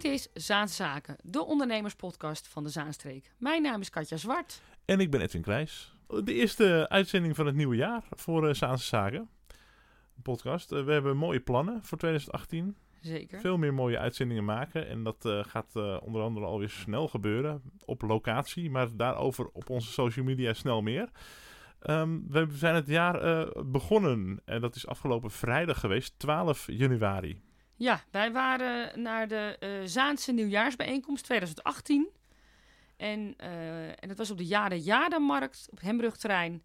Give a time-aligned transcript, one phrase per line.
[0.00, 3.32] Dit is Zaanse Zaken, de ondernemerspodcast van de Zaanstreek.
[3.38, 4.62] Mijn naam is Katja Zwart.
[4.84, 5.94] En ik ben Edwin Krijs.
[6.24, 9.28] De eerste uitzending van het nieuwe jaar voor uh, Zaanse Zaken.
[10.22, 10.72] Podcast.
[10.72, 12.76] Uh, we hebben mooie plannen voor 2018.
[13.00, 13.40] Zeker.
[13.40, 14.88] Veel meer mooie uitzendingen maken.
[14.88, 17.62] En dat uh, gaat onder andere alweer snel gebeuren.
[17.84, 18.70] Op locatie.
[18.70, 21.10] Maar daarover op onze social media snel meer.
[21.82, 24.40] Um, we zijn het jaar begonnen.
[24.44, 26.18] En dat is afgelopen vrijdag geweest.
[26.18, 27.40] 12 januari.
[27.80, 32.08] Ja, wij waren naar de uh, Zaanse nieuwjaarsbijeenkomst 2018.
[32.96, 36.64] En, uh, en dat was op de Jade Jada-markt op Hembrugterrein.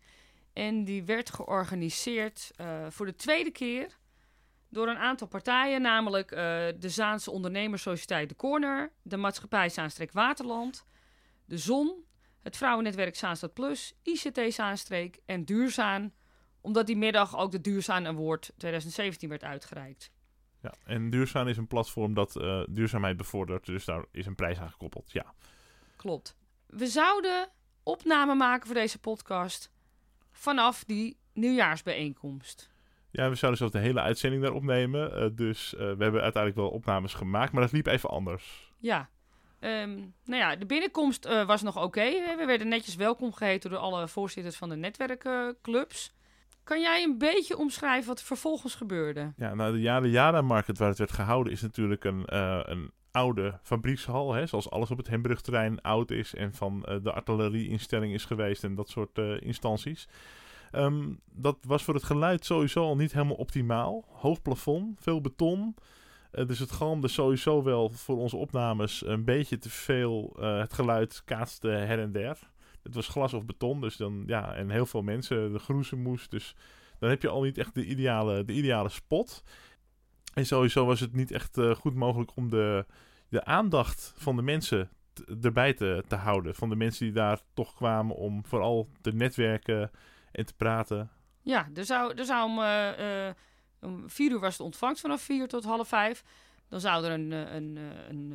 [0.53, 3.97] En die werd georganiseerd uh, voor de tweede keer
[4.69, 6.29] door een aantal partijen, namelijk
[6.79, 10.85] de Zaanse Ondernemerssociëteit De Corner, de Maatschappij Zaanstreek Waterland,
[11.45, 12.05] de Zon,
[12.41, 16.13] het Vrouwennetwerk Zaanstad Plus, ICT Zaanstreek en Duurzaan,
[16.61, 20.13] omdat die middag ook de Duurzaan Award 2017 werd uitgereikt.
[20.65, 24.59] Ja, en duurzaam is een platform dat uh, duurzaamheid bevordert, dus daar is een prijs
[24.59, 25.11] aan gekoppeld.
[25.11, 25.33] Ja.
[25.95, 26.35] Klopt.
[26.67, 27.49] We zouden
[27.83, 29.71] opname maken voor deze podcast
[30.31, 32.69] vanaf die nieuwjaarsbijeenkomst.
[33.11, 35.23] Ja, we zouden zelfs de hele uitzending daar opnemen.
[35.23, 38.73] Uh, dus uh, we hebben uiteindelijk wel opnames gemaakt, maar dat liep even anders.
[38.79, 39.09] Ja.
[39.59, 41.85] Um, nou ja, de binnenkomst was nog oké.
[41.85, 42.37] Okay.
[42.37, 46.13] We werden netjes welkom geheten door alle voorzitters van de netwerkclubs.
[46.65, 49.33] Kan jij een beetje omschrijven wat er vervolgens gebeurde?
[49.37, 52.91] Ja, nou de Jade Jada Market waar het werd gehouden is natuurlijk een, uh, een
[53.11, 54.33] oude fabriekshal.
[54.33, 58.63] Hè, zoals alles op het Hembrugterrein oud is en van uh, de artillerieinstelling is geweest
[58.63, 60.07] en dat soort uh, instanties.
[60.71, 64.05] Um, dat was voor het geluid sowieso al niet helemaal optimaal.
[64.07, 65.75] Hoog plafond, veel beton.
[66.31, 70.35] dus het galmde sowieso wel voor onze opnames een beetje te veel.
[70.39, 72.37] het geluid kaatste her en der.
[72.85, 76.29] Het was glas of beton, dus dan ja, en heel veel mensen, de groezemoes.
[76.29, 76.55] Dus
[76.99, 79.43] dan heb je al niet echt de ideale, de ideale spot.
[80.33, 82.85] En sowieso was het niet echt uh, goed mogelijk om de,
[83.29, 84.89] de aandacht van de mensen
[85.41, 86.55] erbij te, te houden.
[86.55, 89.91] Van de mensen die daar toch kwamen om vooral te netwerken
[90.31, 91.09] en te praten.
[91.41, 93.33] Ja, er zou, er zou om, uh, uh,
[93.81, 96.23] om vier uur was de ontvangst vanaf vier tot half vijf.
[96.69, 97.77] Dan zou er een, een,
[98.09, 98.33] een,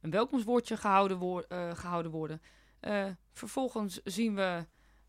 [0.00, 2.40] een welkomstwoordje gehouden, wo gehouden worden.
[2.86, 4.66] Uh, vervolgens zien we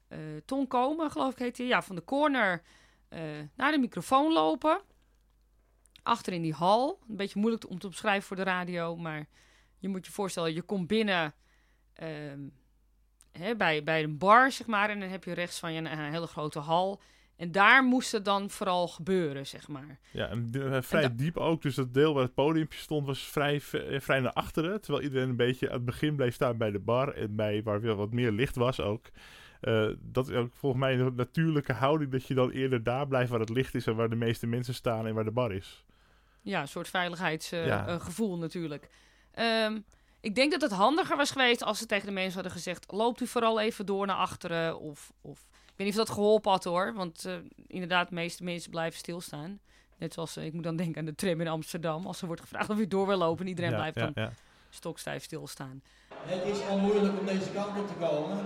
[0.10, 1.68] uh, Ton komen, geloof ik heet hij.
[1.68, 2.62] Ja, van de corner
[3.10, 3.20] uh,
[3.56, 4.82] naar de microfoon lopen.
[6.04, 7.00] Achter in die hal.
[7.10, 8.96] Een beetje moeilijk om te omschrijven voor de radio.
[8.96, 9.28] Maar
[9.78, 11.34] je moet je voorstellen, je komt binnen
[11.94, 12.40] ehm,
[13.32, 14.90] hè, bij, bij een bar, zeg maar.
[14.90, 17.02] En dan heb je rechts van je een hele grote hal.
[17.38, 20.00] En daar moest het dan vooral gebeuren, zeg maar.
[20.12, 21.62] Ja, en uh, vrij en diep ook.
[21.62, 23.62] Dus dat deel waar het podiumpje stond was vrij,
[24.00, 24.82] vrij naar achteren.
[24.82, 27.14] Terwijl iedereen een beetje aan het begin bleef staan bij de bar.
[27.14, 29.06] En bij waar weer wat meer licht was ook.
[29.62, 32.12] Uh, dat is ook volgens mij een natuurlijke houding.
[32.12, 33.88] Dat je dan eerder daar blijft waar het licht is.
[33.88, 35.84] En waar de meeste mensen staan en waar de bar is.
[36.42, 38.42] Ja, een soort veiligheidsgevoel ja.
[38.42, 38.90] natuurlijk.
[39.40, 39.86] Um,
[40.22, 42.92] ik denk dat het handiger was geweest als ze tegen de mensen hadden gezegd...
[42.92, 45.14] loopt u vooral even door naar achteren of...
[45.22, 46.94] of weet niet of dat geholpen had hoor.
[46.94, 47.34] Want uh,
[47.68, 49.60] inderdaad, de meeste mensen blijven stilstaan.
[49.98, 52.06] Net zoals, uh, ik moet dan denken aan de tram in Amsterdam.
[52.06, 53.48] Als er wordt gevraagd of je door wil lopen.
[53.48, 54.32] Iedereen ja, blijft ja, dan ja.
[54.70, 55.82] stokstijf stilstaan.
[56.14, 58.38] Het is al moeilijk om deze kant op te komen.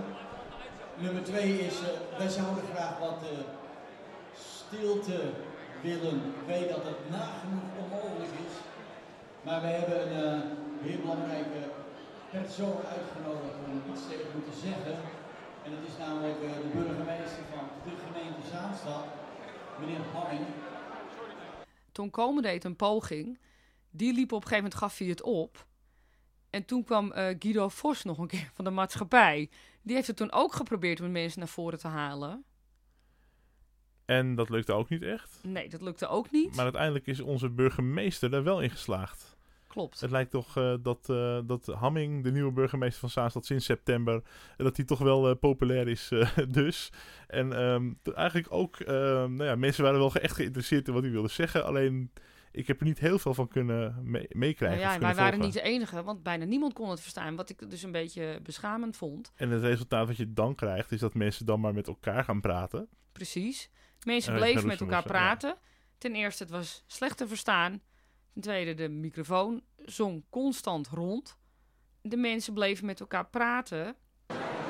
[0.98, 3.24] Nummer twee is, uh, wij zouden graag wat
[4.34, 5.30] stilte
[5.82, 6.16] willen.
[6.16, 8.54] Ik weet dat het nagenoeg onmogelijk is.
[9.42, 10.42] Maar we hebben een
[10.80, 11.62] heel belangrijke
[12.30, 15.19] persoon uitgenodigd om iets tegen te zeggen.
[15.64, 19.04] En dat is namelijk uh, de burgemeester van de gemeente Zaanstad,
[19.80, 20.46] meneer Hamming.
[21.92, 23.38] Toen Komen deed een poging.
[23.90, 25.66] Die liep op een gegeven moment, gaf hij het op.
[26.50, 29.50] En toen kwam uh, Guido Vos nog een keer van de maatschappij.
[29.82, 32.44] Die heeft het toen ook geprobeerd om mensen naar voren te halen.
[34.04, 35.38] En dat lukte ook niet echt?
[35.42, 36.54] Nee, dat lukte ook niet.
[36.54, 39.36] Maar uiteindelijk is onze burgemeester er wel in geslaagd.
[39.70, 40.00] Klopt.
[40.00, 44.22] Het lijkt toch uh, dat, uh, dat Hamming, de nieuwe burgemeester van Zaanstad sinds september,
[44.56, 46.12] dat hij toch wel uh, populair is
[46.48, 46.92] dus.
[47.26, 51.12] En um, eigenlijk ook, ehm, nou ja, mensen waren wel echt geïnteresseerd in wat hij
[51.12, 51.64] wilde zeggen.
[51.64, 52.12] Alleen,
[52.52, 54.80] ik heb er niet heel veel van kunnen me meekrijgen.
[54.80, 57.36] Nou ja, wij waren niet de enige, want bijna niemand kon het verstaan.
[57.36, 59.32] Wat ik dus een beetje beschamend vond.
[59.34, 62.40] En het resultaat wat je dan krijgt, is dat mensen dan maar met elkaar gaan
[62.40, 62.88] praten.
[63.12, 63.70] Precies.
[64.04, 65.48] Mensen bleven met elkaar praten.
[65.48, 65.58] Ja.
[65.98, 67.80] Ten eerste, het was slecht te verstaan.
[68.32, 71.36] Ten tweede, de microfoon zong constant rond.
[72.02, 73.88] De mensen bleven met elkaar praten.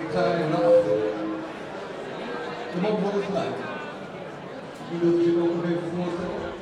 [0.04, 1.12] Ik ga even naar achteren.
[2.74, 3.54] De man van het geluid.
[4.92, 6.52] U wilt zich ook nog even voorstellen.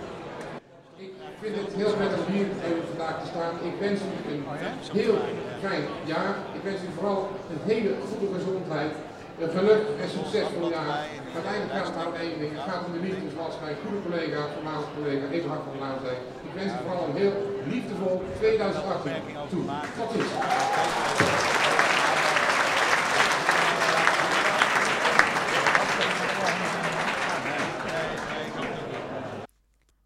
[0.97, 3.55] Ik vind het heel prettig om hier even vandaag te staan.
[3.71, 4.45] Ik wens u een
[5.01, 5.19] heel
[5.61, 6.35] fijn jaar.
[6.57, 7.21] Ik wens u vooral
[7.53, 8.93] een hele goede gezondheid.
[9.41, 11.07] een gelukkig en succesvol jaar.
[11.35, 12.53] Uiteindelijk gaat het om één ding.
[12.59, 16.17] Het gaat om de liefde zoals mijn goede collega, voormalige collega Eberhard van Laan zei.
[16.59, 19.13] Wens u vooral een heel liefdevol 2018
[19.51, 19.65] toe.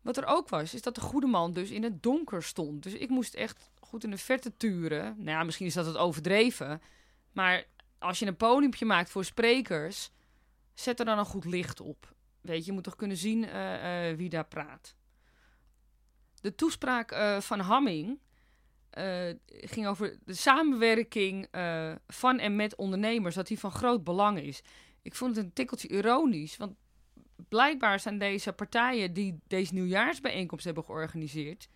[0.02, 2.82] Wat er ook was, is dat de goede man dus in het donker stond.
[2.82, 5.14] Dus ik moest echt goed in de verte turen.
[5.16, 6.82] Nou ja, misschien is dat het overdreven.
[7.32, 7.64] Maar
[7.99, 10.10] als je een podiumpje maakt voor sprekers,
[10.75, 12.14] zet er dan een goed licht op.
[12.40, 14.94] Weet je, je moet toch kunnen zien eh, eh, wie daar praat.
[16.42, 18.18] De toespraak eh, van Hamming
[18.90, 24.38] eh, ging over de samenwerking eh, van en met ondernemers, dat die van groot belang
[24.38, 24.62] is.
[25.02, 26.74] Ik vond het een tikkeltje ironisch, want
[27.48, 31.68] blijkbaar zijn deze partijen die deze nieuwjaarsbijeenkomst hebben georganiseerd,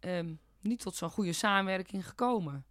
[0.00, 2.66] ehm, niet tot zo'n goede samenwerking gekomen.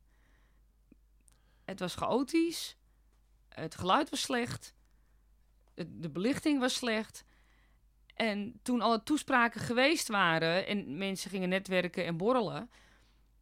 [1.63, 2.77] Het was chaotisch,
[3.49, 4.75] het geluid was slecht,
[5.87, 7.25] de belichting was slecht.
[8.13, 12.69] En toen alle toespraken geweest waren en mensen gingen netwerken en borrelen,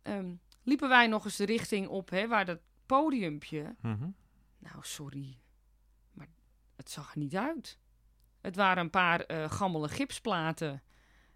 [0.02, 0.34] ehm,
[0.64, 3.76] liepen wij nog eens de richting op hè, waar dat podiumpje.
[3.82, 4.10] Mhm.
[4.58, 5.38] Nou, sorry,
[6.12, 6.28] maar
[6.76, 7.78] het zag er niet uit.
[8.42, 10.84] Het waren een paar eh gammele gipsplaten.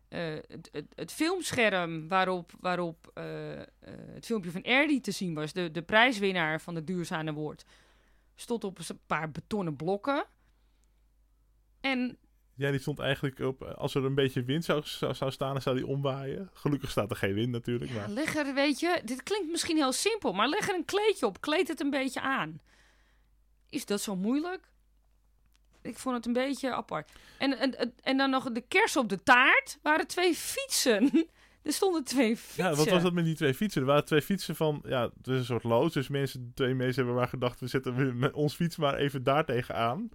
[0.07, 3.23] Eh, het, het, het filmscherm waarop, waarop eh,
[4.13, 7.65] het filmpje van Erdi te zien was, de, de prijswinnaar van de Duurzame Woord,
[8.35, 10.25] stond op een paar betonnen blokken.
[11.81, 12.17] En
[12.57, 13.61] Ja, die stond eigenlijk op.
[13.63, 16.49] Als er een beetje wind zou, zou, zou staan, dan zou die omwaaien.
[16.53, 17.91] Gelukkig staat er geen wind natuurlijk.
[17.91, 20.85] ja, Maar leg er, weet je, dit klinkt misschien heel simpel, maar leg er een
[20.85, 22.59] kleedje op, kleed het een beetje aan.
[23.69, 24.67] Is dat zo moeilijk?
[25.81, 27.11] Ik vond het een beetje apart.
[27.37, 31.11] En, en, en- dan nog de kers op de taart waren twee fietsen.
[31.63, 32.63] er stonden twee fietsen.
[32.63, 33.81] ja, wat was dat met die twee fietsen?
[33.81, 34.83] Er waren twee fietsen van.
[34.85, 35.93] Ja, het is een soort loods.
[35.93, 37.59] Dus mensen, twee mensen hebben maar gedacht.
[37.59, 40.09] We zetten met ons fiets maar even daar tegenaan.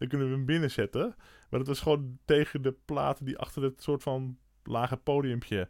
[0.00, 1.14] Dan kunnen we hem binnenzetten.
[1.50, 5.68] Maar dat was gewoon tegen de platen die achter het soort van lage podiumpje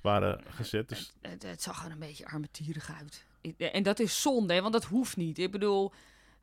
[0.00, 0.88] waren gezet.
[0.88, 3.24] Dus Het, het, het zag er een beetje armetierig uit.
[3.58, 5.38] En dat is zonde, want dat hoeft niet.
[5.38, 5.92] Ik bedoel,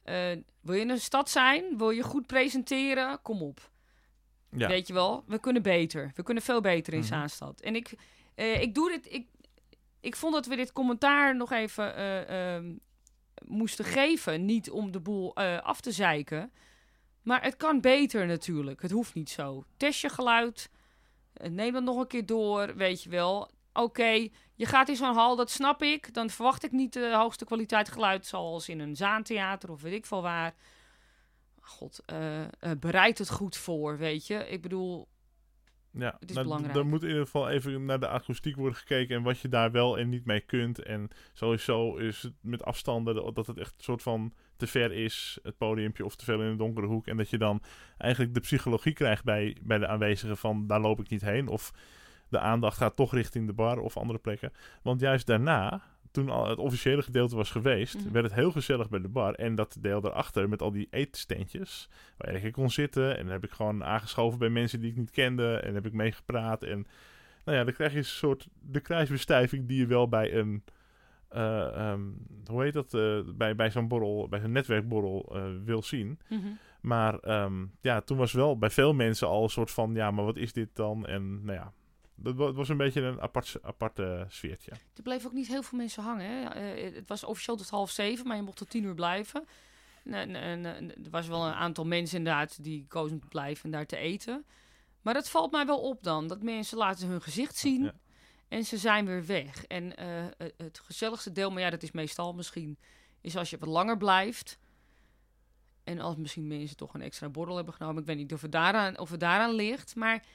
[0.03, 0.31] eh,
[0.61, 1.77] wil je in een stad zijn?
[1.77, 3.21] Wil je goed presenteren?
[3.21, 3.71] Kom op.
[4.51, 4.67] ja.
[4.67, 6.11] Weet je wel, we kunnen beter.
[6.15, 7.07] We kunnen veel beter in Mhm.
[7.07, 7.61] Zaanstad.
[7.61, 7.93] En ik,
[8.35, 9.13] eh, ik doe dit.
[9.13, 9.27] Ik,
[9.99, 12.73] ik vond dat we dit commentaar nog even eh, ehm,
[13.45, 14.45] moesten geven.
[14.45, 16.51] Niet om de boel af te zeiken.
[17.23, 18.81] Maar het kan beter natuurlijk.
[18.81, 19.63] Het hoeft niet zo.
[19.77, 20.69] Test je geluid.
[21.33, 22.75] eh, Neem dat nog een keer door.
[22.75, 23.51] Weet je wel.
[23.73, 26.13] Oké, je gaat in zo'n hal, dat snap ik.
[26.13, 28.25] Dan verwacht ik niet de hoogste kwaliteit geluid.
[28.25, 30.53] Zoals in een zaantheater of weet ik veel waar.
[31.61, 32.49] God, eh, eh,
[32.79, 34.35] bereid het goed voor, weet je.
[34.49, 35.07] Ik bedoel,
[35.91, 36.75] Ja, Het is nou, belangrijk.
[36.75, 39.71] Er moet in ieder geval even naar de akoestiek worden gekeken en wat je daar
[39.71, 40.79] wel en niet mee kunt.
[40.79, 45.39] En sowieso is het met afstanden dat het echt een soort van te ver is,
[45.43, 47.07] het podiumpje, of te ver in een donkere hoek.
[47.07, 47.61] En dat je dan
[47.97, 51.47] eigenlijk de psychologie krijgt bij, bij de aanwezigen van daar loop ik niet heen.
[51.47, 51.71] Of
[52.29, 54.53] de aandacht gaat toch richting de bar of andere plekken.
[54.81, 58.11] Want juist daarna, toen al het officiële gedeelte was geweest, Mhm.
[58.11, 59.33] werd het heel gezellig bij de bar.
[59.33, 63.17] En dat deel daarachter met al die eetsteentjes, waar ik kon zitten.
[63.17, 65.55] En dan heb ik gewoon aangeschoven bij mensen die ik niet kende.
[65.55, 66.63] En heb ik meegepraat.
[66.63, 66.85] En
[67.45, 70.63] nou ja, dan krijg je een soort de kruisbestuiving die je wel bij een.
[71.33, 72.01] Eh, ehm,
[72.45, 72.93] hoe heet dat?
[72.93, 76.19] eh, bij bij zo'n borrel, bij zo'n netwerkborrel eh, wil zien.
[76.29, 76.47] mhm.
[76.81, 80.25] Maar ehm, ja, toen was wel bij veel mensen al een soort van: ja, maar
[80.25, 81.05] wat is dit dan?
[81.05, 81.73] En nou ja,
[82.15, 84.71] dat was een beetje een apart, apart eh, sfeertje.
[84.71, 86.25] Er bleven ook niet heel veel mensen hangen.
[86.25, 86.61] Hè?
[86.75, 89.45] Het was officieel tot half zeven, maar je mocht tot tien uur blijven.
[90.03, 93.65] En, en, en, en er was wel een aantal mensen inderdaad die kozen te blijven
[93.65, 94.45] en daar te eten.
[95.01, 96.27] Maar dat valt mij wel op dan.
[96.27, 97.93] Dat mensen laten hun gezicht zien Ja.
[98.53, 99.65] En ze zijn weer weg.
[99.65, 100.25] En eh,
[100.57, 102.77] het- gezelligste deel, maar ja, dat is meestal misschien,
[103.21, 104.57] is als je wat langer blijft.
[105.83, 108.01] En als misschien mensen toch een extra borrel hebben genomen.
[108.01, 109.95] Ik weet niet of het daaraan, of het daaraan ligt.
[109.95, 110.25] Maar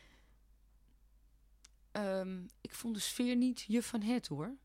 [1.93, 4.57] ehm, ik vond de sfeer niet je van het hoor.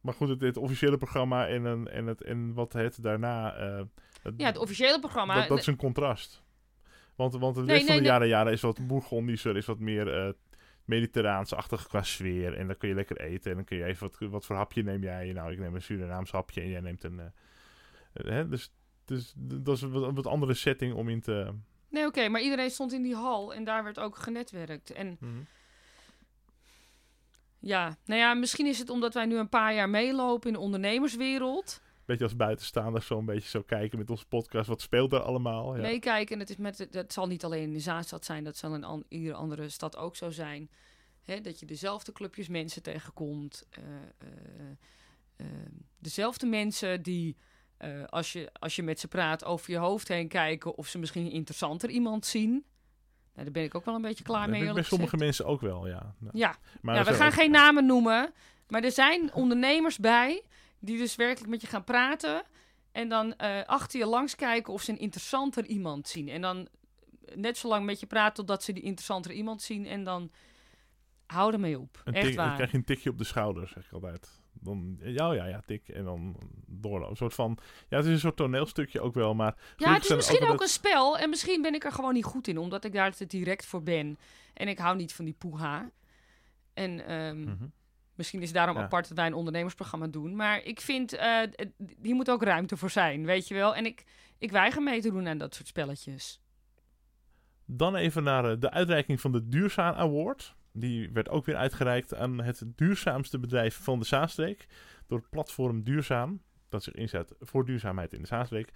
[0.00, 3.54] Maar goed, het, het officiële programma en, een, en, het, en wat het daarna.
[3.56, 3.82] eh,
[4.22, 5.34] het- Ja, het officiële programma.
[5.34, 6.42] dat, dat is een contrast.
[7.14, 8.10] Want, want de Nee, rest van de nee.
[8.10, 10.32] jaren, jaren is wat bourgondischer, is wat meer eh
[10.84, 12.54] mediterraansachtig qua sfeer.
[12.54, 13.50] En dan kun je lekker eten.
[13.50, 15.32] En dan kun je even, wat, wat voor hapje neem jij?
[15.32, 17.20] Nou, ik neem een Surinaams hapje en jij neemt een...
[17.20, 17.26] eh,
[18.12, 18.48] eh, hè?
[18.48, 18.72] Dus,
[19.04, 21.52] dus dat is een wat, wat andere setting om in te...
[21.88, 24.90] Nee, oké, maar iedereen stond in die hal en daar werd ook genetwerkt.
[24.90, 25.18] En
[27.58, 30.60] ja, nou ja, misschien is het omdat wij nu een paar jaar meelopen in de
[30.60, 31.82] ondernemerswereld.
[32.04, 34.68] Beetje als buitenstaander zo een beetje zo kijken met onze podcast.
[34.68, 35.76] Wat speelt er allemaal?
[35.76, 35.82] Ja.
[35.82, 36.34] Meekijken.
[36.34, 38.84] En het, is met, dat zal niet alleen in de Zaanstad zijn, dat zal in
[38.84, 40.70] an- iedere andere stad ook zo zijn.
[41.22, 43.66] Hè, dat je dezelfde clubjes mensen tegenkomt.
[43.70, 43.82] eh,
[44.18, 44.26] eh,
[45.36, 45.46] eh,
[45.98, 47.36] dezelfde mensen die
[48.08, 51.30] als, je, als je met ze praat over je hoofd heen kijken of ze misschien
[51.30, 52.50] interessanter iemand zien.
[52.50, 54.62] Nou, daar ben ik ook wel een beetje klaar mee.
[54.64, 56.14] eerlijk sommige mensen ook wel, ja.
[56.18, 58.32] Nou, Ja, Maar ja er we gaan ook- geen namen noemen.
[58.68, 60.42] Maar er zijn ondernemers bij
[60.84, 62.42] die dus werkelijk met je gaan praten.
[62.92, 66.28] En dan eh, achter je langs kijken of ze een interessanter iemand zien.
[66.28, 66.68] En dan
[67.34, 69.86] net zo lang met je praten totdat ze die interessanter iemand zien.
[69.86, 70.30] En dan
[71.26, 72.02] hou ermee op.
[72.04, 72.54] Een Echt tik- dan waar.
[72.54, 74.42] krijg je een tikje op de schouder, zeg ik altijd.
[74.52, 75.88] Dan, ja, ja, ja, tik.
[75.88, 76.36] En dan
[76.66, 77.10] doorlopen.
[77.10, 77.58] Een soort van...
[77.88, 79.56] Ja, het is een soort toneelstukje ook wel, maar...
[79.76, 81.18] Ja, het is misschien ook een spel.
[81.18, 82.58] En misschien ben ik er gewoon niet goed in.
[82.58, 84.18] Omdat ik daar te direct voor ben.
[84.54, 85.90] En ik hou niet van die poeha.
[86.74, 87.64] En ehm, Mhm.
[88.14, 88.82] Misschien is het daarom Ja.
[88.82, 90.36] apart dat wij een ondernemersprogramma doen.
[90.36, 93.74] Maar ik vind, het- hier moet ook ruimte voor zijn, weet je wel.
[93.74, 94.04] En ik,
[94.38, 96.40] ik weiger mee te doen aan dat soort spelletjes.
[97.66, 100.54] Dan even naar eh, de uitreiking van de Duurzaam Award.
[100.72, 104.66] Die werd ook weer uitgereikt aan het duurzaamste bedrijf van de Zaanstreek.
[105.06, 106.42] Door het platform Duurzaam.
[106.68, 108.70] Dat zich inzet voor duurzaamheid in de Zaanstreek.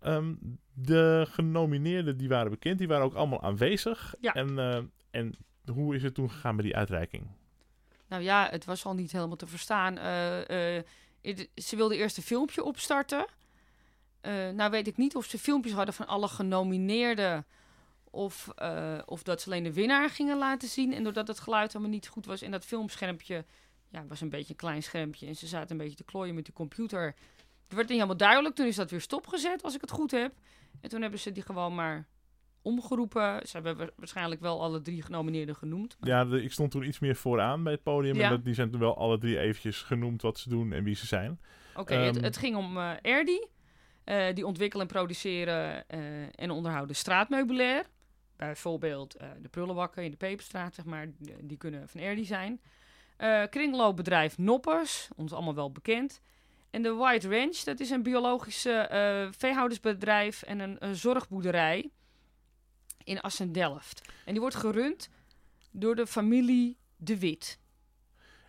[0.00, 0.34] Ehm,
[0.72, 2.78] de genomineerden die waren bekend.
[2.78, 4.14] Die waren ook allemaal aanwezig.
[4.20, 4.34] Ja.
[4.34, 5.34] En, eh, en
[5.72, 7.26] hoe is het toen gegaan met die uitreiking?
[8.12, 9.98] Nou ja, het was al niet helemaal te verstaan.
[9.98, 10.84] Eh, eh,
[11.54, 13.26] ze wilden eerst een filmpje opstarten.
[14.20, 17.46] Eh, nou weet ik niet of ze filmpjes hadden van alle genomineerden.
[18.10, 18.48] Of,
[19.06, 20.92] of dat ze alleen de winnaar gingen laten zien.
[20.92, 23.44] En doordat het geluid allemaal niet goed was en dat filmschermpje
[23.88, 25.26] ja, was een beetje een klein schermpje.
[25.26, 27.04] En ze zaten een beetje te klooien met de computer.
[27.64, 28.54] Het werd niet helemaal duidelijk.
[28.54, 30.34] Toen is dat weer stopgezet, als ik het goed heb.
[30.80, 32.06] En toen hebben ze die gewoon maar
[32.62, 33.46] omgeroepen.
[33.46, 35.96] Ze hebben wa- waarschijnlijk wel alle drie genomineerden genoemd.
[36.00, 38.14] maar- Ja, de- ik stond toen iets meer vooraan bij het podium.
[38.16, 38.24] Ja.
[38.24, 40.94] En dat, die zijn toen wel alle drie eventjes genoemd wat ze doen en wie
[40.94, 41.40] ze zijn.
[41.76, 43.46] Oké, het, Ehm, het ging om eh Erdi.
[44.04, 46.00] Eh, die ontwikkelen en produceren eh,
[46.34, 47.84] en onderhouden straatmeubilair.
[48.36, 51.06] Bijvoorbeeld de prullenbakken in de Peperstraat, zeg maar.
[51.40, 52.60] Die, kunnen van Erdi zijn.
[53.50, 56.20] Kringloopbedrijf Noppers, ons allemaal wel bekend.
[56.70, 61.90] En de White Ranch, dat is een biologische eh, veehoudersbedrijf en een, een zorgboerderij
[63.04, 64.12] in Assen-Delft.
[64.24, 65.10] En die wordt gerund
[65.70, 67.60] door de familie De Wit.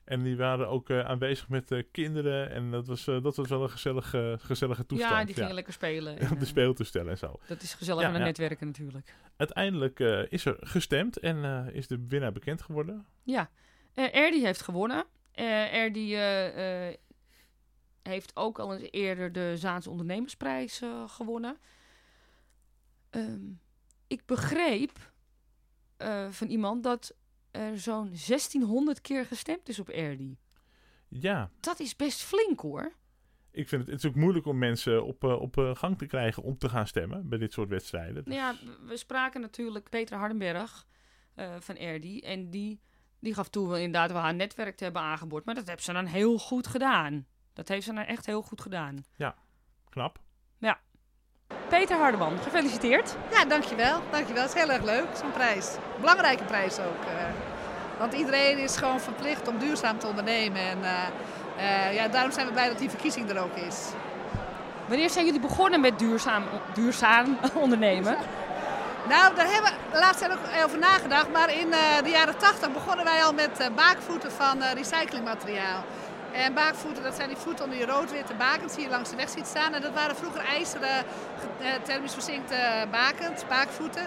[0.04, 2.50] En die waren ook eh, aanwezig met eh, kinderen.
[2.50, 5.14] En dat was, eh, dat was wel een gezellige, gezellige toestand.
[5.14, 6.18] ja, die gingen lekker spelen.
[6.20, 7.40] En, de speeltoestellen en zo.
[7.48, 8.28] dat is gezellig Ja, aan het ja.
[8.28, 9.16] netwerken natuurlijk.
[9.38, 13.06] Uiteindelijk is er gestemd en is de winnaar bekend geworden.
[13.24, 13.50] Ja,
[13.94, 15.06] Erdi heeft gewonnen.
[15.32, 16.16] Erdi
[18.04, 21.58] heeft ook al eens eerder de Zaanse Ondernemersprijs gewonnen.
[23.10, 23.40] Ehm,
[24.14, 25.12] ik begreep
[25.98, 27.16] eh, van iemand dat
[27.52, 30.38] er zo'n 1600 keer gestemd is op Erdi.
[31.08, 32.92] Ja, Dat is best flink hoor.
[33.52, 36.06] ik vind het, het is ook moeilijk om mensen op, eh, op eh, gang te
[36.06, 38.24] krijgen om te gaan stemmen bij dit soort wedstrijden.
[38.26, 38.56] Nou ja,
[38.88, 40.86] we spraken natuurlijk Peter Hardenberg
[41.60, 42.20] van Erdi.
[42.20, 42.82] En die,
[43.20, 45.46] die gaf toe wel inderdaad wel haar netwerk te hebben aangeboord.
[45.46, 47.28] Maar dat heeft ze dan heel goed gedaan.
[47.54, 49.04] Dat heeft ze dan echt heel goed gedaan.
[49.90, 50.20] Knap.
[51.68, 53.16] Peter Hardeman, gefeliciteerd.
[53.32, 54.02] Ja, dankjewel.
[54.12, 54.44] Dankjewel.
[54.44, 55.68] Het is heel erg leuk, zo'n prijs.
[56.00, 57.04] Belangrijke prijs ook.
[57.08, 57.24] eh.
[57.98, 60.62] want iedereen is gewoon verplicht om duurzaam te ondernemen.
[60.62, 63.78] En eh, eh, ja, daarom zijn we blij dat die verkiezing er ook is.
[64.86, 66.44] Wanneer zijn jullie begonnen met duurzaam,
[66.74, 68.18] duurzaam ondernemen?
[69.10, 71.32] Nou, daar hebben we laatst ook over nagedacht.
[71.32, 71.70] Maar in
[72.04, 75.84] de jaren 80 begonnen wij al met baakvoeten van recyclingmateriaal.
[76.34, 79.30] En baakvoeten, dat zijn die voeten onder je rood-witte bakens die je langs de weg
[79.30, 79.74] ziet staan.
[79.74, 80.90] En dat waren vroeger ijzeren,
[81.62, 82.56] eh, thermisch verzinkte
[82.92, 84.06] bakens, baakvoeten.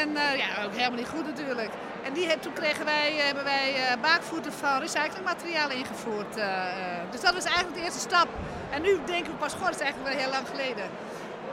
[0.00, 1.70] En eh, ja, ook helemaal niet goed natuurlijk.
[2.04, 6.36] En die, toen kregen wij, hebben wij eh, baakvoeten van recyclingmateriaal ingevoerd.
[6.36, 7.02] eh, eh.
[7.10, 8.28] dus dat was eigenlijk de eerste stap.
[8.70, 10.84] En nu denken we pas, god, dat is eigenlijk wel heel lang geleden.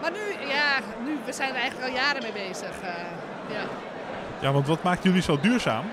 [0.01, 0.69] Maar nu, ja,
[1.05, 2.73] nu, we zijn er eigenlijk al jaren mee bezig.
[2.81, 2.89] eh,
[3.55, 3.63] ja.
[4.39, 5.85] Ja, want wat maakt jullie zo duurzaam?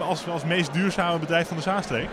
[0.00, 2.08] Als, als meest duurzame bedrijf van de Zaanstreek?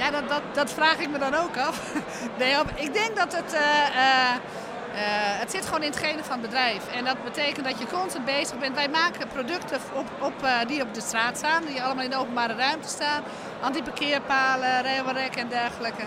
[0.00, 1.94] Ja, dat, dat, dat vraag ik me dan ook af.
[2.38, 6.32] nee, ik denk dat het, eh, eh, eh, het zit gewoon in het genen van
[6.32, 6.88] het bedrijf.
[6.92, 8.74] En dat betekent dat je constant bezig bent.
[8.74, 10.34] Wij maken producten op, op,
[10.66, 13.22] die op de straat staan, die allemaal in de openbare ruimte staan.
[13.60, 16.02] Anti-parkeerpalen, rijberekken en dergelijke.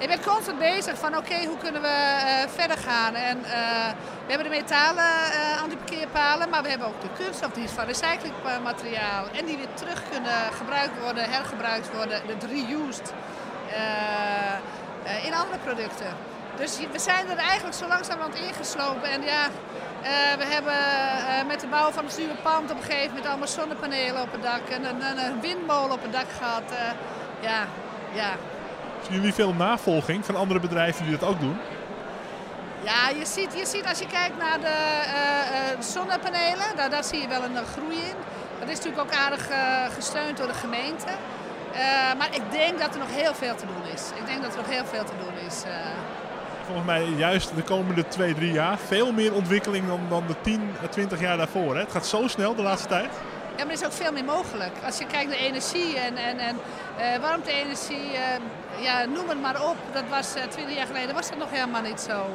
[0.00, 3.14] Je bent constant bezig van oké, hoe kunnen we eh, verder gaan?
[3.14, 3.88] En eh,
[4.26, 7.84] we hebben de metalen eh anti-parkeerpalen, maar we hebben ook de kunststof, die is van
[7.84, 9.24] recyclingmateriaal.
[9.38, 13.12] En die weer terug kunnen gebruikt worden, hergebruikt worden, de reused
[15.22, 16.12] in andere producten.
[16.56, 19.10] Dus we zijn er eigenlijk zo langzamerhand ingeslopen.
[19.10, 19.48] En ja,
[20.38, 24.22] we hebben met de bouw van het nieuwe pand op een gegeven moment allemaal zonnepanelen
[24.22, 26.62] op het dak en een, een, windmolen op het dak gehad.
[26.70, 26.90] Eh,
[27.40, 27.66] ja,
[28.12, 28.30] ja.
[29.02, 31.56] Zien jullie veel navolging van andere bedrijven die dat ook doen?
[32.82, 37.04] Ja, je ziet, je ziet als je kijkt naar de eh, eh, zonnepanelen, daar, daar
[37.04, 38.14] zie je wel een eh, groei in.
[38.58, 39.48] Dat is natuurlijk ook aardig
[39.94, 41.06] gesteund door de gemeente.
[42.18, 44.02] Maar ik denk dat er nog heel veel te doen is.
[44.20, 45.62] Ik denk dat er nog heel veel te doen is.
[46.64, 50.74] volgens mij juist de komende twee, drie jaar veel meer ontwikkeling dan, dan de 10,
[50.90, 51.74] 20 jaar daarvoor.
[51.74, 51.80] Hè?
[51.80, 53.10] Het gaat zo snel de laatste tijd.
[53.56, 54.72] Ja, maar er is ook veel meer mogelijk.
[54.84, 58.10] Als je kijkt naar energie en, en, en warmte-energie,
[58.80, 59.76] ja, noem het maar op.
[59.92, 62.26] Dat was uh, 20 jaar geleden was dat nog helemaal niet zo.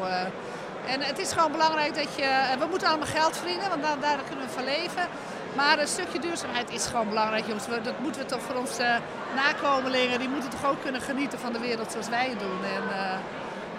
[0.87, 2.55] en het is gewoon belangrijk dat je...
[2.59, 5.07] we moeten allemaal geld verdienen, want daar, daar kunnen we van leven.
[5.55, 7.67] Maar een stukje duurzaamheid is gewoon belangrijk, jongens.
[7.67, 8.99] Dat moeten we toch voor onze
[9.35, 12.59] nakomelingen, die moeten toch ook kunnen genieten van de wereld zoals wij het doen.
[12.75, 12.83] En,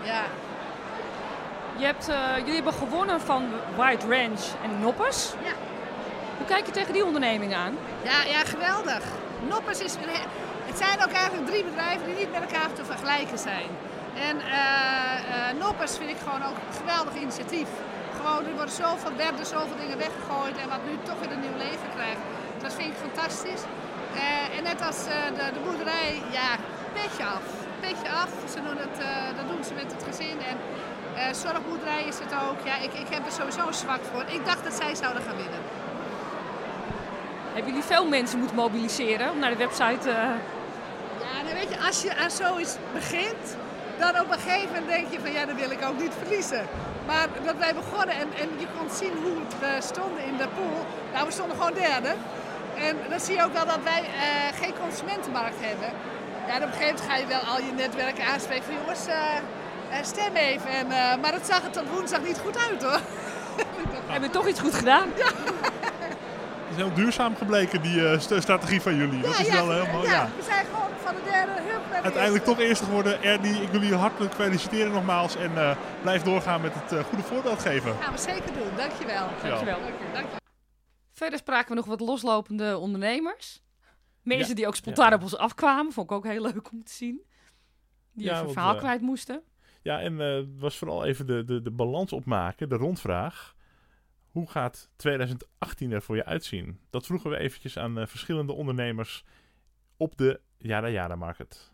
[0.03, 0.23] ja.
[1.77, 2.07] Je hebt,
[2.39, 5.31] jullie hebben gewonnen van White Ranch en Noppers.
[5.45, 5.53] Ja.
[6.37, 7.79] Hoe kijk je tegen die onderneming aan?
[8.03, 9.03] Ja, ja geweldig.
[9.49, 9.95] Noppers is...
[10.71, 13.69] Het zijn ook eigenlijk drie bedrijven die niet met elkaar te vergelijken zijn.
[14.29, 17.71] En uh, uh, vind ik gewoon ook een geweldig initiatief.
[18.17, 21.59] Gewoon, er worden zoveel, werden zoveel dingen weggegooid en wat nu toch weer een nieuw
[21.67, 22.23] leven krijgt.
[22.63, 23.65] Dat vind ik fantastisch.
[23.65, 24.99] Uh, en net als
[25.39, 26.51] de, de, boerderij, ja,
[26.97, 27.47] petje af.
[27.81, 28.31] Petje af.
[28.53, 28.97] Ze doen het,
[29.39, 30.39] dat doen ze met het gezin.
[30.51, 30.57] En
[31.35, 32.59] zorgboerderij is het ook.
[32.65, 34.25] Ja, ik, ik heb er sowieso zwak voor.
[34.37, 35.63] Ik dacht dat zij zouden gaan winnen.
[37.53, 40.09] Hebben jullie veel mensen moeten mobiliseren om naar de website...
[40.09, 40.56] Uh...
[41.47, 43.57] Ja, nou weet je, als je aan zoiets begint,
[43.99, 46.67] dan op een gegeven moment denk je van ja, dat wil ik ook niet verliezen.
[47.07, 50.87] Maar dat wij begonnen en, en je kon zien hoe we stonden in de pool.
[51.13, 52.13] Nou, we stonden gewoon derde.
[52.89, 55.89] En dan zie je ook wel dat wij uh, geen consumentenmarkt hebben.
[56.49, 60.03] Ja, op een gegeven moment ga je wel al je netwerken aanspreken van jongens, uh,
[60.03, 60.71] stem even.
[60.71, 60.87] En,
[61.21, 63.01] maar het zag er tot woensdag niet goed uit hoor.
[64.13, 65.09] Hebben we toch iets goed gedaan?
[65.17, 65.31] Ja
[66.77, 69.17] is heel duurzaam gebleken, die uh, strategie van jullie.
[69.17, 70.29] Ja, dat is ja, wel helemaal, ja, ja.
[70.37, 73.23] We zijn gewoon van de derde hup Uiteindelijk toch eerste geworden.
[73.23, 75.37] Ernie, ik wil jullie hartelijk feliciteren nogmaals.
[75.37, 77.89] En uh, blijf doorgaan met het uh, goede voorbeeld geven.
[77.93, 78.77] Dat gaan we zeker doen.
[78.77, 79.29] Dankjewel.
[79.43, 79.81] Dankjewel.
[79.81, 80.39] Dankjewel.
[81.13, 83.63] Verder spraken we nog wat loslopende ondernemers.
[84.23, 85.93] Mensen die ook spontaan op ons afkwamen.
[85.93, 87.23] Vond ik ook heel leuk om te zien.
[88.13, 89.43] Die even een verhaal kwijt moesten.
[89.83, 93.55] Ja, en het was vooral even de, de, de balans opmaken, de rondvraag.
[94.31, 96.81] Hoe gaat 2018 er voor je uitzien?
[96.91, 99.25] Dat vroegen we eventjes aan uh, verschillende ondernemers
[99.97, 101.71] op de Yara Yara Market.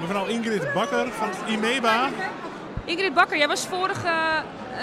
[0.00, 2.08] Mevrouw Ingrid Bakker van IMEBA.
[2.84, 4.78] Ingrid Bakker, jij was vorige, uh,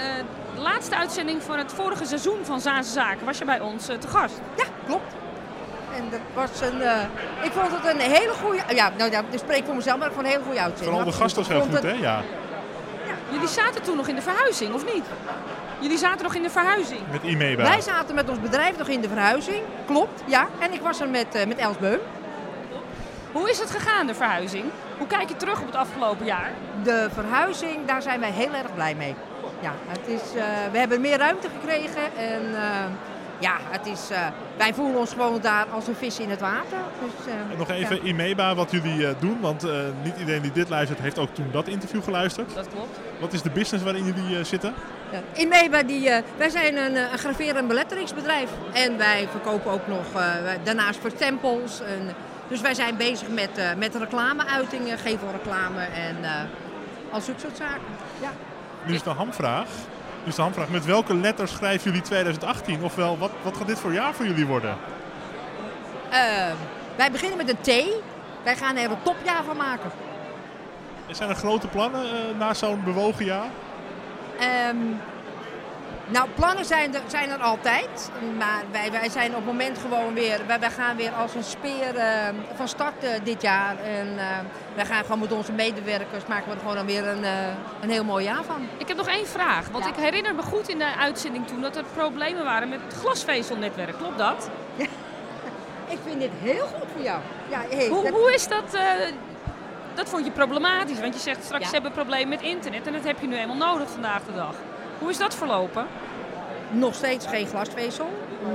[0.54, 3.26] de laatste uitzending van het vorige seizoen van Zaanse Zaken.
[3.26, 4.40] Was je bij ons uh, te gast?
[4.56, 5.14] Ja, klopt.
[5.96, 6.80] En dat was een,
[7.42, 10.14] ik vond het een hele goede, ja, nou ja, ik spreek voor mezelf, maar ik
[10.14, 10.96] vond een hele goede uitzending.
[10.96, 11.90] Vooral de gast was heel goed, hè?
[11.90, 11.96] Ja.
[11.96, 12.22] ja.
[13.30, 15.04] Jullie zaten toen nog in de verhuizing, of niet?
[15.80, 17.00] Jullie zaten nog in de verhuizing?
[17.10, 17.62] Met IMEBA?
[17.62, 20.48] Wij zaten met ons bedrijf nog in de verhuizing, klopt, ja.
[20.58, 22.00] En ik was er met, uh, met Els Beum.
[23.32, 24.64] Hoe is het gegaan, de verhuizing?
[24.98, 26.50] Hoe kijk je terug op het afgelopen jaar?
[26.82, 29.14] De verhuizing, daar zijn wij heel erg blij mee.
[29.60, 30.42] Ja, het is, uh,
[30.72, 32.58] we hebben meer ruimte gekregen en uh,
[33.38, 34.18] ja, het is, uh,
[34.56, 36.78] wij voelen ons gewoon daar als een vis in het water.
[37.00, 38.02] Dus, en nog even ja.
[38.02, 39.66] IMEBA, wat jullie doen, want
[40.02, 42.54] niet iedereen die dit luistert heeft ook toen dat interview geluisterd.
[42.54, 42.98] Dat klopt.
[43.20, 44.74] Wat is de business waarin jullie zitten?
[45.32, 48.50] In Meba, die, wij zijn een, een graveer- en beletteringsbedrijf.
[48.72, 50.22] En wij verkopen ook nog uh,
[50.62, 51.80] daarnaast voor tempels.
[51.80, 52.14] En,
[52.52, 56.16] dus wij zijn bezig met, uh, met reclameuitingen, gevelreclame en
[57.10, 57.82] al zulke soort zaken.
[58.20, 58.30] Ja.
[58.86, 59.68] Nu is de hamvraag.
[60.22, 60.68] Nu is de hamvraag.
[60.68, 62.82] Met welke letters schrijven jullie 2018?
[62.82, 64.76] Ofwel, wat, wat gaat dit voor jaar voor jullie worden?
[66.96, 67.92] wij beginnen met een T.
[68.42, 69.90] Wij gaan er een topjaar van maken.
[71.10, 73.50] Zijn er grote plannen na zo'n bewogen jaar?
[74.68, 75.00] Um,
[76.06, 78.10] nou, plannen zijn er, zijn er altijd.
[78.38, 80.40] Maar wij, wij zijn op het moment gewoon weer...
[80.46, 82.04] Wij, wij gaan weer als een speer uh,
[82.54, 83.76] van start uh, dit jaar.
[83.78, 84.22] En uh,
[84.74, 86.26] wij gaan gewoon met onze medewerkers...
[86.26, 87.24] maken we er gewoon dan weer een,
[87.80, 88.68] een heel mooi jaar van.
[88.76, 89.68] Ik heb nog één vraag.
[89.68, 89.90] Want ja.
[89.90, 91.60] ik herinner me goed in de uitzending toen...
[91.60, 93.96] dat er problemen waren met het glasvezelnetwerk.
[93.98, 94.50] Klopt dat?
[94.76, 94.86] Ja.
[95.88, 97.20] Ik vind dit heel goed voor jou.
[97.50, 98.12] Ja, hey, hoe, dat...
[98.12, 98.76] hoe is dat
[99.94, 101.68] dat vond je problematisch, want je zegt straks ja.
[101.68, 104.54] ze hebben problemen met internet en dat heb je nu eenmaal nodig vandaag de dag.
[105.02, 105.86] Hoe is dat verlopen?
[106.70, 108.10] Nog steeds geen glasvezel,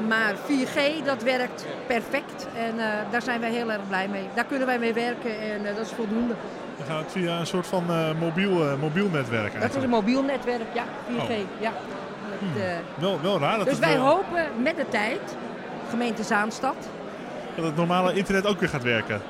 [0.07, 4.27] maar 4G dat werkt perfect en uh, daar zijn wij heel erg blij mee.
[4.33, 6.33] Daar kunnen wij mee werken en uh, dat is voldoende.
[6.77, 9.61] Dan gaat het via een soort van uh, mobiel, mobiel netwerk eigenlijk.
[9.61, 11.21] Dat is een mobiel netwerk, ja, 4G.
[11.21, 11.29] Oh.
[11.59, 11.71] Ja.
[12.39, 12.53] Hmm.
[12.95, 13.57] wel, wel raar.
[13.57, 15.35] Dat dus wij hopen met de tijd,
[15.89, 16.75] gemeente Zaanstad...
[17.55, 19.21] Dat het normale internet ook weer gaat werken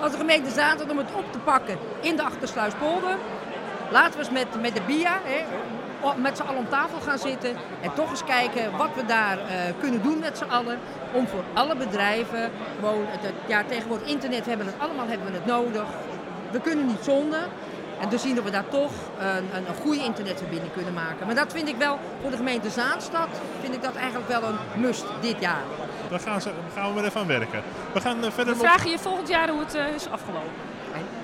[0.00, 3.16] als de gemeente Zaanstad om het op te pakken in de Achtersluispolder.
[3.90, 5.44] Laten we eens met, met de BIA, hè,
[6.16, 7.50] met z'n allen om tafel gaan zitten
[7.80, 9.44] en toch eens kijken wat we daar uh,
[9.80, 10.78] kunnen doen met z'n allen.
[11.12, 15.26] Om voor alle bedrijven, gewoon, het, het, ja tegenwoordig internet hebben we het allemaal hebben
[15.26, 15.84] we het nodig.
[16.50, 17.48] We kunnen niet zonder.
[18.00, 21.26] En dus zien dat we daar toch een, een, een, goede internetverbinding kunnen maken.
[21.26, 23.28] Maar dat vind ik wel, voor de gemeente Zaanstad,
[23.60, 25.62] vind ik dat eigenlijk wel een must dit jaar.
[26.10, 27.62] Daar gaan, ze, gaan we weer even aan werken.
[27.92, 30.50] We gaan uh, verder we vragen je volgend jaar hoe het uh, is afgelopen.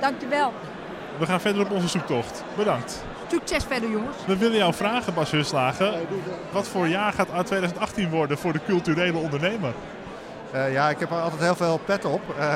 [0.01, 0.53] Dankjewel.
[1.19, 2.45] We gaan verder op onze zoektocht.
[2.57, 3.05] Bedankt.
[3.31, 4.17] Succes verder, jongens.
[4.27, 5.95] We willen jou vragen, Bas Huslagen.
[6.51, 9.73] Wat voor jaar gaat 2018 worden voor de culturele ondernemer?
[10.55, 12.21] Uh, ja, ik heb altijd heel veel pet op.
[12.39, 12.55] Uh,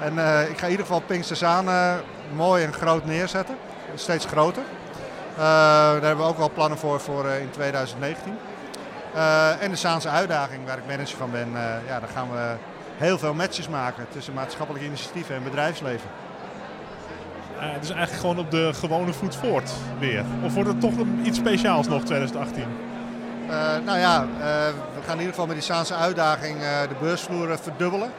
[0.00, 2.00] en uh, ik ga in ieder geval Pinksterzaan
[2.34, 3.56] mooi en groot neerzetten.
[3.94, 4.62] Steeds groter.
[5.36, 8.38] daar hebben we ook wel plannen voor, voor in 2019.
[9.60, 11.50] en de Zaanse uitdaging, waar ik manager van ben,
[11.86, 12.54] ja, daar gaan we
[12.96, 16.08] heel veel matches maken tussen maatschappelijke initiatieven en bedrijfsleven.
[17.62, 20.24] Uh, dus eigenlijk gewoon op de gewone voet voort weer.
[20.44, 22.64] Of wordt het toch iets speciaals nog 2018?
[23.48, 24.28] Uh, nou ja, uh,
[24.94, 28.10] we gaan in ieder geval met die Saanse uitdaging de beursvloer verdubbelen.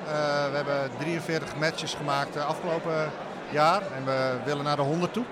[0.52, 3.12] we hebben 43 matches gemaakt afgelopen
[3.50, 5.24] jaar en we willen naar de 100 toe.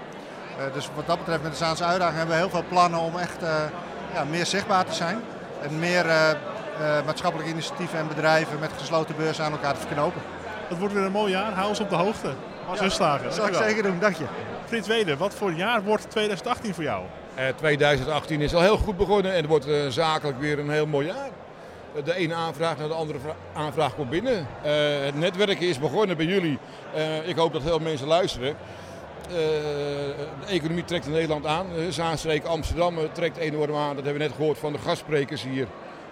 [0.73, 3.39] dus wat dat betreft met de Saanse uitdaging hebben we heel veel plannen om echt
[4.13, 5.19] ja, meer zichtbaar te zijn.
[5.61, 6.05] En meer
[7.05, 10.21] maatschappelijke initiatieven en bedrijven met gesloten beurzen aan elkaar te verknopen.
[10.67, 11.53] Het wordt weer een mooi jaar.
[11.53, 12.33] Hou ons op de hoogte.
[12.79, 13.23] Ja, slagen.
[13.23, 14.25] Dat zal ik zeker doen, dank je.
[14.65, 17.03] Frits Weder, wat voor jaar wordt 2018 voor jou?
[17.39, 20.85] Uh, 2018 is al heel goed begonnen en het wordt uh, zakelijk weer een heel
[20.85, 21.29] mooi jaar.
[22.03, 23.19] De ene aanvraag naar de andere
[23.53, 24.33] aanvraag komt binnen.
[24.33, 24.71] Uh,
[25.05, 26.59] het netwerken is begonnen bij jullie.
[27.25, 28.55] ik hoop dat heel veel mensen luisteren.
[29.27, 30.13] de
[30.47, 31.65] economie trekt in Nederland aan.
[31.89, 33.95] Zaanstreek Amsterdam trekt enorm aan.
[33.95, 35.67] Dat hebben we net gehoord van de gastsprekers hier.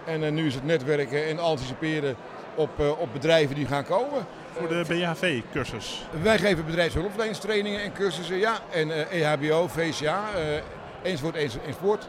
[0.05, 2.15] En nu is het netwerken en anticiperen
[2.59, 6.05] op, op bedrijven die gaan komen voor de BHV-cursus?
[6.21, 8.57] Wij geven bedrijfshulpverleningstrainingen en cursussen, ja.
[8.71, 10.63] En uh, eh, EHBO, VCA, uh, eh,
[11.01, 12.07] enzovoort, enzovoort.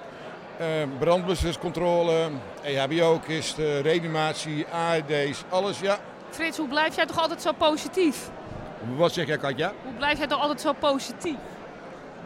[0.60, 2.28] Uh, eh, brandblusserscontrole,
[2.62, 5.98] EHBO-kisten, reanimatie, AED's, alles, ja.
[6.30, 8.30] Frits, hoe blijf jij toch altijd zo positief?
[8.96, 9.72] Wat zeg jij, Katja?
[9.82, 11.36] Hoe blijf jij toch altijd zo positief?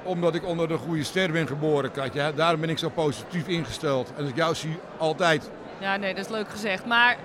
[0.02, 2.32] Omdat ik onder de goede ster ben geboren, Katja.
[2.32, 4.12] Daarom ben ik zo positief ingesteld.
[4.16, 5.50] En als ik jou zie, altijd.
[5.78, 6.86] Ja, nee, dat is leuk gezegd.
[6.86, 7.16] Maar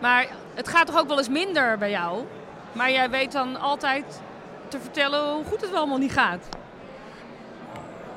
[0.00, 2.24] maar het gaat toch ook wel eens minder bij jou?
[2.72, 4.20] Maar jij weet dan altijd
[4.68, 6.48] te vertellen hoe goed het wel allemaal niet gaat.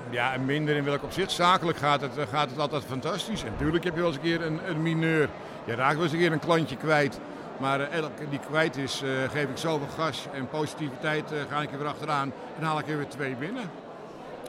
[0.09, 1.31] Ja, en minder in welk opzicht.
[1.31, 3.43] Zakelijk gaat het, gaat het altijd fantastisch.
[3.43, 5.29] En natuurlijk heb je wel eens een keer een, mineur.
[5.65, 7.19] Je raakt wel eens een keer een klantje kwijt.
[7.57, 11.71] Maar uh, elke die kwijt is, uh, geef ik zoveel gas en positiviteit, ga ik
[11.71, 13.63] er weer achteraan en haal ik er weer twee binnen.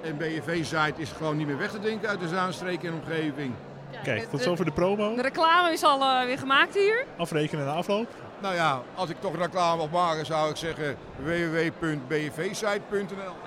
[0.02, 3.54] En BFV-site is gewoon niet meer weg te denken uit de Zaanstreek en omgeving.
[4.02, 5.14] Kijk, tot zover de promo.
[5.14, 7.04] De reclame is al uh, weer gemaakt hier.
[7.16, 8.06] Afrekenen en afloop.
[8.40, 11.92] Nou ja, als ik toch reclame mag maken, zou ik zeggen www.bvsite.nl.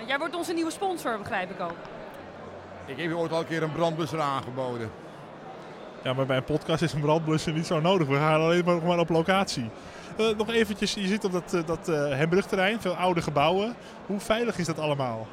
[0.08, 1.76] Jij wordt onze nieuwe sponsor, begrijp ik ook.
[2.86, 4.92] Ik heb je ooit al een keer een brandblusser aangeboden.
[6.04, 8.08] Ja, maar bij een podcast is een brandblusser niet zo nodig.
[8.08, 9.70] We gaan alleen maar, maar op locatie.
[10.20, 13.76] Uh, nog eventjes, je zit op dat, uh, dat uh, Hembrugterrein, veel oude gebouwen.
[14.06, 15.28] Hoe veilig is dat allemaal?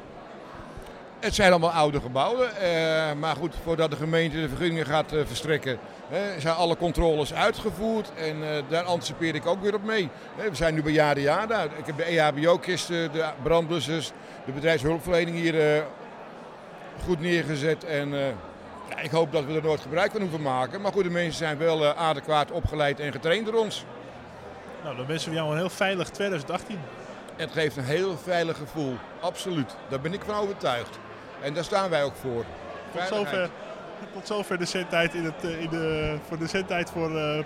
[1.24, 2.48] Het zijn allemaal oude gebouwen.
[2.62, 5.78] Uh, maar goed, voordat de gemeente de vergunningen gaat uh, verstrekken,
[6.38, 8.12] zijn alle controles uitgevoerd.
[8.16, 10.08] En uh, daar anticipeer ik ook weer op mee.
[10.36, 11.62] we zijn nu bij Jade Jada.
[11.62, 14.12] Ik heb de EHBO-kisten, de brandblussers,
[14.46, 15.84] de bedrijfshulpverlening hier
[17.04, 17.84] goed neergezet.
[17.84, 18.10] En
[18.88, 20.80] ja, ik hoop dat we er nooit gebruik van hoeven maken.
[20.80, 23.84] Maar goed, de mensen zijn wel adequaat opgeleid en getraind door ons.
[24.82, 26.78] Nou, dan wensen we jou een heel veilig 2018.
[27.36, 29.76] Het geeft een heel veilig gevoel, absoluut.
[29.88, 30.98] Daar ben ik van overtuigd.
[31.44, 32.44] En daar staan wij ook voor.
[32.92, 33.50] Tot zover,
[34.12, 37.38] tot zover de zendtijd in het, eh, in de, voor de zendtijd voor uh,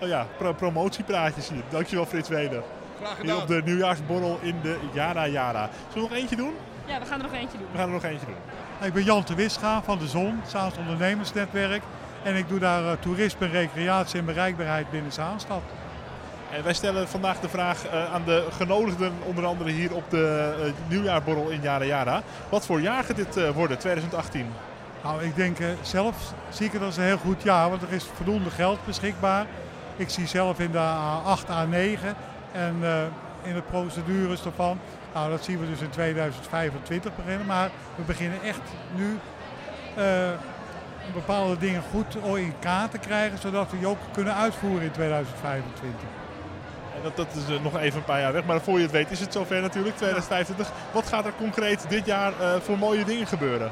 [0.00, 1.62] oh ja, pro promotiepraatjes hier.
[1.68, 2.62] Dankjewel Frits Weder.
[2.96, 3.34] Graag gedaan.
[3.34, 5.70] Hier op de nieuwjaarsborrel in de Jara Jara.
[5.92, 6.54] Zullen we nog eentje doen?
[6.86, 7.66] Ja, we gaan er nog eentje doen.
[7.72, 8.86] We gaan er nog eentje doen.
[8.86, 11.82] Ik ben Jan de Wisga van de Zon, Zaans Ondernemersnetwerk.
[12.22, 15.62] En ik doe daar uh, toerisme, recreatie en bereikbaarheid binnen Zaanstad.
[16.52, 20.54] En wij stellen vandaag de vraag uh, aan de genodigden, onder andere hier op de
[20.58, 22.22] uh, nieuwjaarborrel in Jara Jara.
[22.48, 24.46] Wat voor jaar gaat dit uh, worden, 2018?
[25.02, 28.04] Nou, ik denk zelf zie ik het als een heel goed jaar, want er is
[28.14, 29.46] voldoende geld beschikbaar.
[29.96, 32.04] Ik zie zelf in de A8, A9
[32.52, 32.74] en
[33.42, 34.78] in de procedures ervan.
[35.14, 38.60] Nou, dat zien we dus in 2025 beginnen, maar we beginnen echt
[38.96, 39.18] nu
[41.12, 46.17] bepaalde dingen goed in kaart te krijgen, zodat we die ook kunnen uitvoeren in 2025.
[47.02, 48.44] Dat, dat is uh, nog even een paar jaar weg.
[48.44, 50.72] Maar voor je het weet is het zover natuurlijk, 2025.
[50.92, 53.70] Wat gaat er concreet dit jaar uh, voor mooie dingen gebeuren?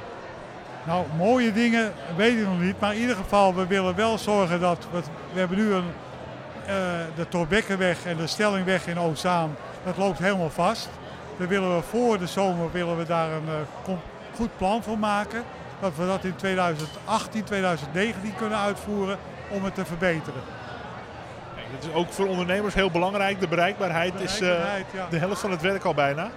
[0.84, 2.80] Nou, mooie dingen weet ik nog niet.
[2.80, 4.86] Maar in ieder geval, we willen wel zorgen dat...
[4.90, 5.00] We,
[5.32, 6.72] we hebben nu een, uh,
[7.16, 9.56] de Torbekkenweg en de Stellingweg in Oostzaan.
[9.84, 10.88] Dat loopt helemaal vast.
[11.38, 13.66] Daar willen we voor de zomer willen we daar een
[14.34, 15.42] goed plan voor maken.
[15.80, 19.18] Dat we dat in 2018, 2019 kunnen uitvoeren
[19.50, 20.42] om het te verbeteren.
[21.86, 23.40] Is ook voor ondernemers heel belangrijk.
[23.40, 24.74] De bereikbaarheid, is uh,
[25.10, 26.30] de helft van het werk al bijna.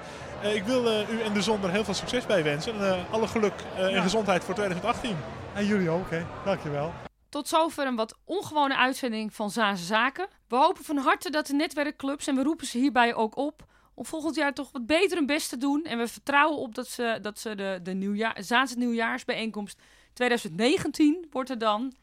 [0.43, 2.81] Uh, ik wil uh, u en de zon er heel veel succes bij wensen.
[2.81, 4.01] En alle geluk en ja.
[4.01, 5.15] gezondheid voor 2018.
[5.53, 6.21] En jullie ook, hè.
[6.45, 6.93] Dankjewel.
[7.29, 10.27] Tot zover een wat ongewone uitzending van Zaanse Zaken.
[10.47, 14.05] We hopen van harte dat de netwerkclubs, en we roepen ze hierbij ook op, om
[14.05, 15.83] volgend jaar toch wat beter hun best te doen.
[15.83, 19.81] En we vertrouwen op dat ze, dat ze de, de nieuwjaar, Zaanse nieuwjaarsbijeenkomst
[20.13, 21.93] 2019 wordt er dan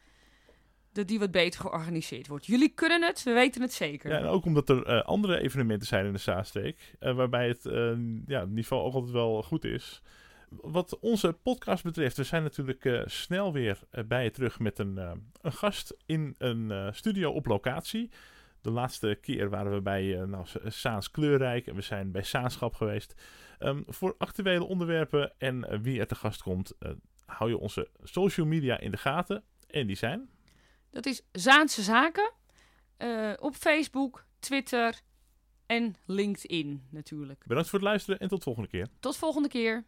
[0.97, 2.45] dat die wat beter georganiseerd wordt.
[2.45, 4.11] Jullie kunnen het, we weten het zeker.
[4.11, 7.65] Ja, en ook omdat er eh, andere evenementen zijn in de Zaanstreek, uh, waarbij het
[7.65, 10.01] uh, ja, niveau ook altijd wel goed is.
[10.49, 14.97] Wat onze podcast betreft, we zijn natuurlijk snel weer bij je terug met een,
[15.41, 18.11] een gast in een studio op locatie.
[18.61, 23.15] De laatste keer waren we bij nou, Saans Kleurrijk en we zijn bij Saanschap geweest.
[23.59, 26.73] Um, voor actuele onderwerpen en wie er te gast komt,
[27.25, 29.43] hou je onze social media in de gaten.
[29.67, 30.29] En die zijn...
[30.97, 32.31] Dat is Zaanse Zaken.
[32.97, 35.01] Uh, op Facebook, Twitter
[35.65, 37.43] en LinkedIn natuurlijk.
[37.47, 38.87] Bedankt voor het luisteren en tot volgende keer.
[38.99, 39.85] Tot volgende keer.